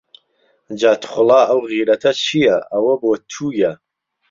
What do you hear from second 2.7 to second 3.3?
ئهوه بۆ